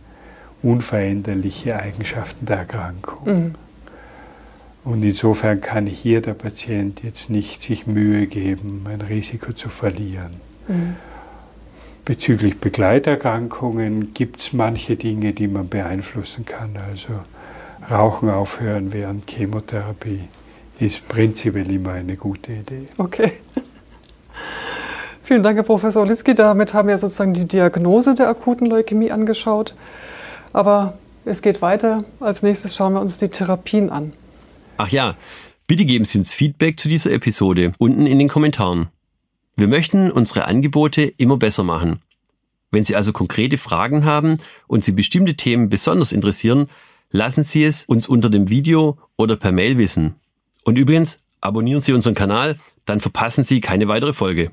unveränderliche 0.61 1.79
Eigenschaften 1.79 2.45
der 2.45 2.57
Erkrankung. 2.57 3.25
Mhm. 3.25 3.53
Und 4.83 5.05
insofern 5.05 5.61
kann 5.61 5.87
hier 5.87 6.21
der 6.21 6.35
Patient 6.35 7.05
jetzt 7.05 7.31
nicht 7.31 7.63
sich 7.63 7.87
Mühe 7.87 8.27
geben, 8.27 8.85
ein 8.91 9.03
Risiko 9.03 9.53
zu 9.53 9.69
verlieren. 9.69 10.41
Mhm. 10.67 10.97
Bezüglich 12.05 12.59
Begleiterkrankungen 12.59 14.15
gibt 14.15 14.41
es 14.41 14.53
manche 14.53 14.97
Dinge, 14.97 15.33
die 15.33 15.47
man 15.47 15.69
beeinflussen 15.69 16.45
kann. 16.45 16.71
Also 16.91 17.13
Rauchen 17.89 18.31
aufhören 18.31 18.93
während 18.93 19.31
Chemotherapie 19.31 20.23
ist 20.81 21.07
prinzipiell 21.07 21.71
immer 21.73 21.93
eine 21.93 22.17
gute 22.17 22.51
Idee. 22.51 22.87
Okay. 22.97 23.31
Vielen 25.23 25.43
Dank, 25.43 25.57
Herr 25.57 25.65
Professor 25.65 26.03
Olitzki. 26.03 26.35
Damit 26.35 26.73
haben 26.73 26.89
wir 26.89 26.97
sozusagen 26.97 27.35
die 27.35 27.47
Diagnose 27.47 28.15
der 28.15 28.29
akuten 28.29 28.67
Leukämie 28.67 29.11
angeschaut. 29.11 29.75
Aber 30.53 30.99
es 31.25 31.43
geht 31.43 31.61
weiter. 31.61 32.03
Als 32.21 32.43
nächstes 32.43 32.75
schauen 32.75 32.95
wir 32.95 33.01
uns 33.01 33.19
die 33.19 33.29
Therapien 33.29 33.91
an. 33.91 34.15
Ach 34.79 34.89
ja, 34.89 35.17
bitte 35.67 35.85
geben 35.85 36.05
Sie 36.07 36.19
uns 36.19 36.33
Feedback 36.33 36.81
zu 36.81 36.89
dieser 36.89 37.13
Episode 37.13 37.73
unten 37.79 38.07
in 38.07 38.19
den 38.19 38.29
Kommentaren. 38.29 38.89
Wir 39.57 39.69
möchten 39.69 40.11
unsere 40.11 40.47
Angebote 40.47 41.03
immer 41.03 41.37
besser 41.37 41.65
machen. 41.65 42.01
Wenn 42.71 42.85
Sie 42.85 42.97
also 42.97 43.13
konkrete 43.13 43.59
Fragen 43.59 44.05
haben 44.05 44.39
und 44.67 44.85
Sie 44.85 44.93
bestimmte 44.93 45.35
Themen 45.35 45.69
besonders 45.69 46.13
interessieren, 46.13 46.69
lassen 47.11 47.45
Sie 47.45 47.65
es 47.65 47.85
uns 47.85 48.09
unter 48.09 48.31
dem 48.31 48.51
Video 48.51 48.99
oder 49.17 49.37
per 49.37 49.53
Mail 49.53 49.79
wissen. 49.79 50.15
Und 50.65 50.79
übrigens, 50.79 51.21
abonnieren 51.41 51.81
Sie 51.81 51.93
unseren 51.93 52.15
Kanal, 52.15 52.59
dann 52.85 53.01
verpassen 53.01 53.45
Sie 53.45 53.61
keine 53.61 53.89
weitere 53.89 54.13
Folge. 54.13 54.51